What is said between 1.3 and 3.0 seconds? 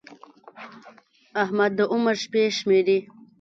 احمد د عمر شپې شمېري.